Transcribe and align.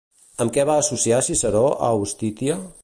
Amb 0.45 0.53
què 0.55 0.65
va 0.69 0.77
associar 0.85 1.21
Ciceró 1.29 1.63
a 1.91 1.95
Iustitia? 2.01 2.61